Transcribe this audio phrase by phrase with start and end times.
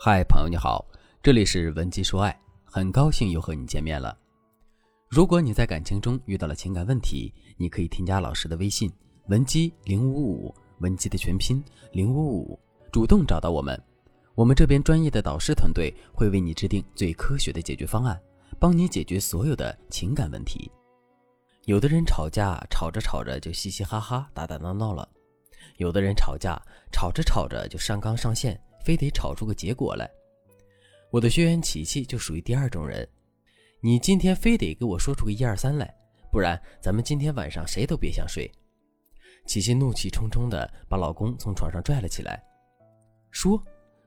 [0.00, 0.86] 嗨，朋友你好，
[1.20, 4.16] 这里是文姬说爱，很高兴又和你见面了。
[5.08, 8.88] 如果你在感情中遇到了情感问题，你可以添加老师的微信
[9.26, 12.56] 文姬零五五，文姬的全拼零五五，
[12.92, 13.76] 主动找到我们，
[14.36, 18.16] 我们这边专业的导师团队会为你制定最科学的解决方案，
[18.60, 20.70] 帮你解决所有的情感问题。
[21.64, 25.08] 有的人吵架吵着吵着就嘻嘻哈哈、打打闹闹了，
[25.78, 26.56] 有的人吵架
[26.92, 28.58] 吵着吵着就上纲上线。
[28.88, 30.10] 非得吵出个结果来，
[31.10, 33.06] 我的学员琪琪就属于第二种人。
[33.82, 35.94] 你今天非得给我说出个一二三来，
[36.32, 38.50] 不然咱们今天晚上谁都别想睡。
[39.44, 42.42] 琪琪怒气冲冲的把老公从床上拽了起来，
[43.30, 43.62] 说：“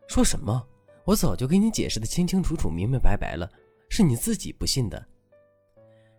[0.09, 0.67] 说什么？
[1.05, 3.47] 我早就给你解释的清清楚楚、明明白白了，
[3.87, 5.05] 是你自己不信的。”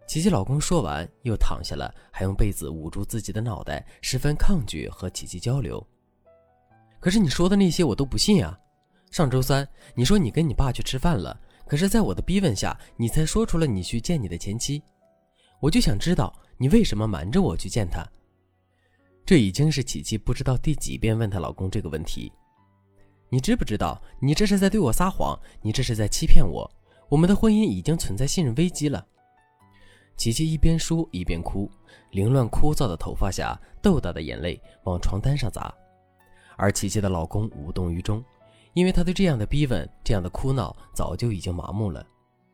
[0.06, 5.84] 琪琪老公说完又躺下了，还用被子捂住自己的脑袋，十分抗拒和琪琪交流。
[7.02, 8.56] 可是你说的那些我都不信啊！
[9.11, 11.36] 上周三你说你跟你爸去吃饭了，
[11.67, 14.81] 可是在我的逼问下，你才说出了你去见你的前妻。
[15.59, 18.06] 我就想知道你为什么瞒着我去见他。
[19.27, 22.33] 这已经是琪琪不知道第几遍问她老公这个问题。
[23.28, 25.37] 你知不知道你这是在对我撒谎？
[25.61, 26.70] 你这是在欺骗我！
[27.09, 29.05] 我们的婚姻已经存在信任危机了。
[30.16, 31.69] 琪琪一边说一边哭，
[32.12, 35.75] 凌乱枯燥的头发下，豆大的眼泪往床单上砸。
[36.56, 38.25] 而琪琪的老公无动于衷，
[38.75, 42.06] 因为他对这样的逼问、这样的哭闹早就已经麻木了，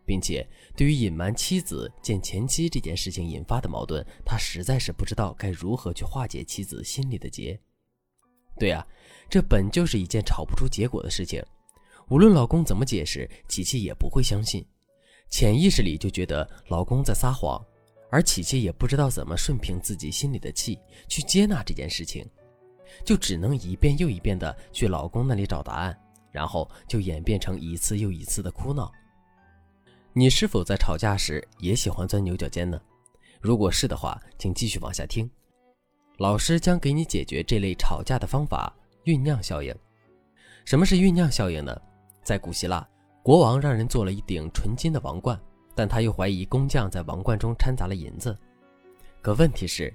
[0.04, 0.46] 并且
[0.76, 7.58] 对于隐瞒妻子见前妻这件事情引发的矛盾，他实在是不知道该如何去化解妻子心里的结。
[8.58, 8.84] 对啊，
[9.30, 11.40] 这本就是一件吵不出结果的事情，
[12.08, 14.64] 无论老公怎么解释，琪琪也不会相信，
[15.30, 17.64] 潜意识里就觉得老公在撒谎，
[18.10, 22.28] 而琪琪也不知道怎么顺平自己心里的气，去接纳这件事情。
[23.04, 25.98] 就只能一遍又一遍的去老公那里找答案，
[26.30, 28.90] 然后就演变成一次又一次的哭闹。
[30.12, 32.80] 你是否在吵架时也喜欢钻牛角尖呢？
[33.40, 35.30] 如果是的话，请继续往下听。
[36.16, 38.74] 老师将给你解决这类吵架的方法——
[39.06, 39.72] 酝酿效应。
[40.64, 41.80] 什么是酝酿效应呢？
[42.24, 42.84] 在古希腊，
[43.22, 45.40] 国王让人做了一顶纯金的王冠，
[45.74, 48.36] 但他又怀疑工匠在王冠中掺杂了银子。
[49.22, 49.94] 可问题是，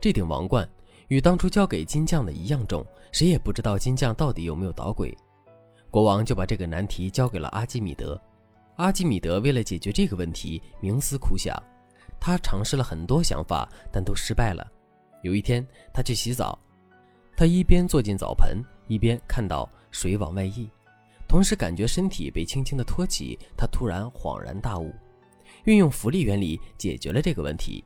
[0.00, 0.68] 这顶王冠。
[1.08, 5.16] 与当初交给金匠的一样重，谁也不知道金匠到底有没有捣鬼。
[5.90, 8.20] 国王就把这个难题交给了阿基米德。
[8.76, 11.54] 阿基米德为了解决这个问题，冥思苦想，
[12.18, 14.66] 他尝试了很多想法，但都失败了。
[15.22, 16.58] 有一天，他去洗澡，
[17.36, 20.68] 他一边坐进澡盆，一边看到水往外溢，
[21.28, 23.38] 同时感觉身体被轻轻的托起。
[23.56, 24.90] 他突然恍然大悟，
[25.64, 27.84] 运用浮力原理解决了这个问题。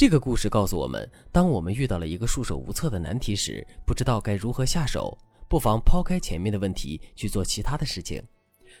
[0.00, 5.14] 这个故事告诉我们，当我们遇到了一个束手无策的难题时，不知道该如何下手，
[5.46, 8.18] 不妨抛开前面的问题去做其他的事情，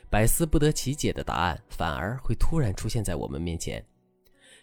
[0.08, 3.84] 百思不得其解的答案反而会突然出现在我们面前。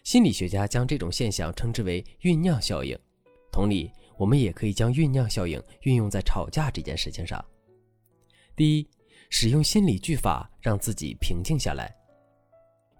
[0.02, 2.98] 心理学家将这种现象称之为酝酿效应。
[3.52, 7.40] 同理，我们也可以将酝酿效应运用在吵架这件事情上。
[8.56, 8.88] 第一，
[9.30, 11.94] 使用心理句法让自己平静下来。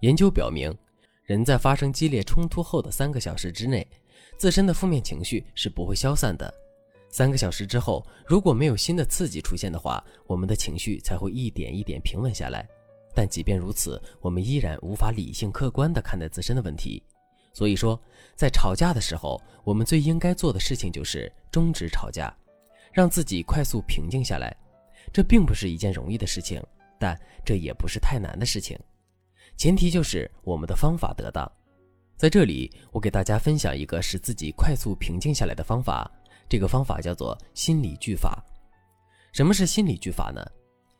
[0.03, 0.73] 研究表明。
[1.29, 3.87] 人在发生激烈冲突后的三个小时之内，
[4.39, 6.53] 自身的负面情绪是不会消散的。
[7.11, 12.67] 三个小时之后，如果没有新的刺激出现的话，我们的情绪才会一点一点平稳下来。
[13.15, 17.03] 但即便如此，我们依然无法理性客观地看待自身的问题。
[17.53, 18.01] 所以说，
[18.35, 22.35] 在吵架的时候，我们最应该做的事情就是终止吵架，
[22.91, 24.57] 让自己快速平静下来。
[25.13, 26.59] 这并不是一件容易的事情，
[26.99, 27.15] 但
[27.45, 28.79] 这也不是太难的事情。
[29.59, 31.51] 前提就是我们的方法得当，
[32.17, 36.09] 在这里我给大家分享一个使自己快速平静下来的方法。
[36.49, 38.41] 这个方法叫做心理句法。
[39.33, 40.41] 什么是心理句法呢？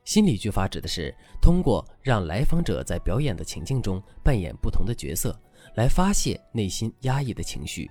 [0.05, 5.41] 心理句法指的是通过让来访者在表演的情境中扮演不同的角色，
[5.77, 7.89] 来发泄内心压抑的情绪，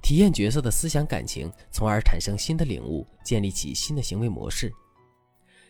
[0.00, 4.72] 体验角色的思想感情，从而产生新的领悟，建立起新的行为模式。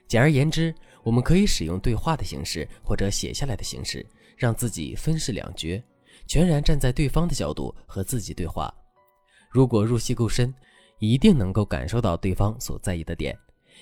[0.09, 4.07] 简而言之，我们可以使用对话的形式或者写下来的形式，
[4.37, 5.83] 让自己分饰两角，
[6.27, 8.73] 全然站在对方的角度和自己对话。
[9.51, 10.55] 如果入戏够深，
[10.99, 13.37] 一定能够感受到对方所在意的点，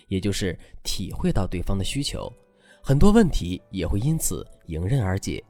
[0.08, 2.32] 也就是体会到对方的需求，
[2.82, 5.44] 很多问题也会因此迎刃而解。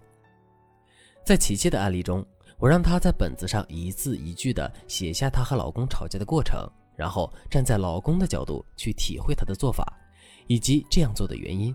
[1.24, 2.26] 在琪琪的案例中，
[2.58, 9.96] 我让她在本子上一字一句地写下她和老公吵架的过程，然后站在老公的角度去体会他的做法。
[10.50, 11.72] 以及这样做的原因，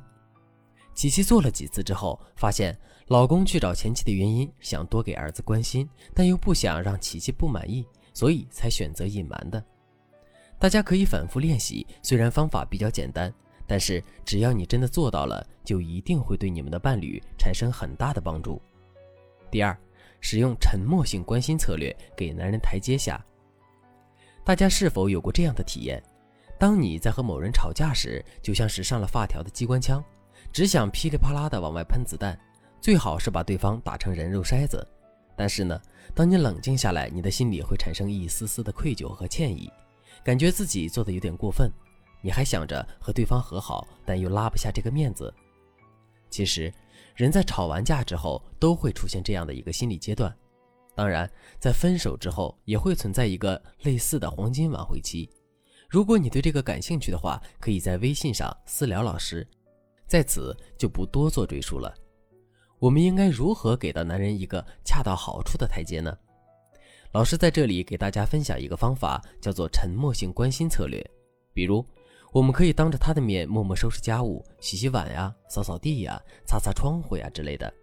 [0.93, 2.77] 琪琪做了几次之后，发现
[3.07, 9.63] 老公去找前妻的原因，想多给儿子关心，但又不想让琪琪不满意，所以才选择隐瞒的。
[10.59, 13.33] 大家可以反复练习，虽然方法比较简单，
[13.65, 18.61] 但是只要你真的做到了，就一定会对你们的伴侣产生很大的帮助。
[19.49, 19.73] 第二，
[20.19, 23.25] 使用沉默性关心策略给男人台阶下。
[24.43, 26.03] 大家是否有过这样的体验？
[26.57, 30.03] 当你在和某人吵架时，就像是上了发条的机关枪，
[30.53, 32.39] 只想噼里啪啦的往外喷子弹，
[32.79, 34.87] 最好是把对方打成人肉筛子。
[35.35, 35.79] 但是呢，
[36.13, 39.69] 当你冷静下来，你的心里会产生一丝丝的愧疚和歉意，
[40.23, 41.69] 感觉自己做的有点过分。
[42.21, 45.31] 你还想着和对方和好，但又拉不下这个面子。
[46.29, 46.73] 其实，
[47.15, 50.33] 人在吵完架之后都会出现这样的一个心理阶段。
[50.95, 51.29] 当然，
[51.59, 55.29] 在分手之后也会存在一个类似的黄金挽回期。
[55.95, 59.47] 如果你对这个感兴趣的话，可以在微信上私聊老师，
[60.05, 61.95] 在此就不多做赘述了。
[62.79, 66.13] 我们应该如何给到男人一个恰到好处的台阶呢？
[67.13, 71.01] 老师在这里给大家分享一个方法，叫做沉默性关心策略。
[71.53, 71.81] 比如，
[72.33, 77.73] 我们可以当着他的面默默收拾家务，洗洗碗呀，扫扫地呀，擦擦窗户呀之类的。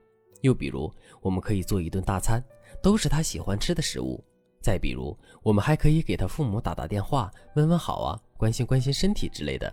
[0.43, 2.45] 又比如，我们可以做一顿大餐，
[2.83, 4.23] 都是他喜欢吃的食物。
[4.63, 9.71] 再比如，我们还可以给他父母打打电话，问问好啊，关心关心身体之类的。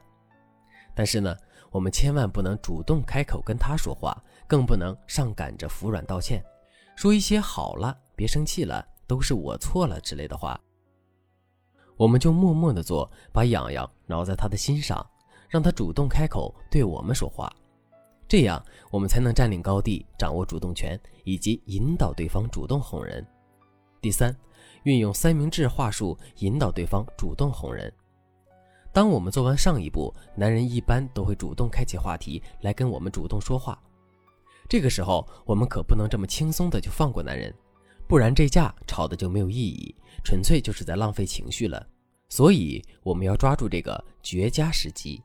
[0.96, 1.34] 但是呢，
[1.70, 6.44] 我们千万不能主动开口跟他说话，更不能上赶着服软道歉，
[6.96, 10.60] 说一些“好了，别生气了，都是我错了”之类的话。
[11.96, 15.08] 我们就默默的做，把痒痒挠在他的心上，
[15.48, 17.54] 让他主动开口对我们说话，
[18.28, 23.24] 这样我们才能占领高地，掌握主动权，以及引导对方主动哄人。
[24.02, 24.36] 第三。
[24.84, 27.92] 运用三明治话术引导对方主动哄人。
[28.92, 33.80] 当我们做完上一步，男人一般都会主动开启话题来跟我们主动说话。
[34.68, 37.54] 这个时候，我们可不能这么轻松的就放过男人，
[38.08, 41.88] 不然这架吵的就没有意义，纯粹就是在浪费情绪了。
[42.30, 45.22] 所以，我们要抓住这个绝佳时机。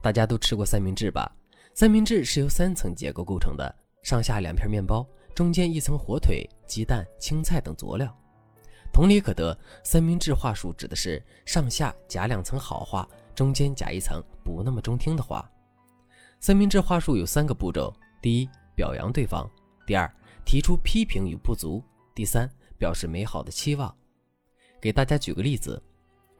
[0.00, 1.30] 大家都吃过三明治吧？
[1.74, 8.14] 三明治是由三层结构构成的，上下两片面包，中间一层火腿、鸡蛋、青菜等佐料。
[8.98, 15.48] 同理可得，三明治话术指的是上下夹两层好话，中间夹一层不那么中听的话。
[16.40, 19.48] 三明治话术有三个步骤：第一，表扬对方；
[19.86, 20.12] 第二，
[20.44, 21.80] 提出批评与不足；
[22.12, 23.96] 第三，表示美好的期望。
[24.80, 25.80] 给大家举个例子，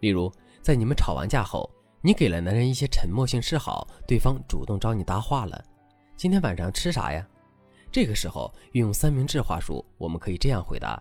[0.00, 0.28] 例如
[0.60, 1.70] 在你们吵完架后，
[2.00, 5.64] 你给了男人一些沉默性示好，对方主动找你搭话了
[6.18, 7.24] ：“今天晚上吃啥呀？”
[7.92, 11.00] 这个时候运用三明治话术，我们可以这样回答。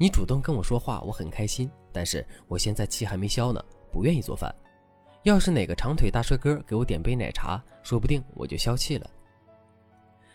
[0.00, 1.70] 你主动跟我说话，我很开心。
[1.92, 3.62] 但是我现在气还没消呢，
[3.92, 4.50] 不愿意做饭。
[5.24, 9.10] 要是哪个长腿大帅哥给我点杯奶茶，说不定我就消气了。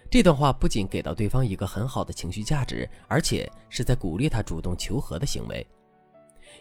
[0.08, 5.66] 这段话不仅给到对方一个很好的情绪价值，而且是在鼓励他主动求和的行为，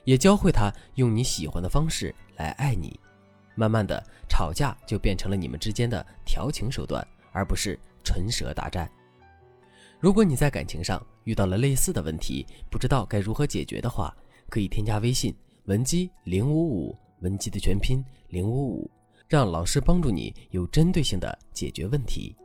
[0.04, 2.98] 也教会他用你喜欢的方式来爱你。
[3.54, 8.90] 慢慢的，吵架就变成了你们之间的调情手段，而不是唇舌大战。
[10.04, 14.14] 如果你在感情上遇到了类似的问题，不知道该如何解决的话，
[14.50, 15.34] 可以添加微信
[15.64, 18.90] 文姬零五五，文姬的全拼零五五，
[19.26, 22.36] 让老师帮助你有针对性的解决问题。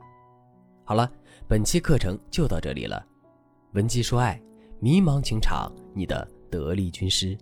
[0.84, 1.12] 好了，
[1.46, 3.04] 本期课程就到这里了，
[3.74, 4.40] 文姬说爱，
[4.78, 7.36] 迷茫情场你的得力军师。